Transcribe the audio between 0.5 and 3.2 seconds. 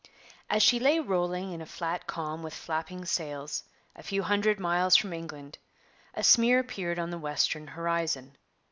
she lay rolling in a flat calm with flapping